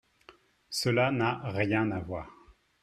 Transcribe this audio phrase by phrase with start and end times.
[0.71, 2.27] Cela n’a rien à voir